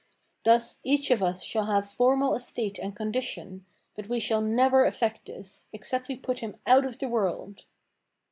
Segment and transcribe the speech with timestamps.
[0.45, 5.27] Thus each of us shall have formal estate and condition, but we shall never effect
[5.27, 7.65] this, except we put him out of the world!"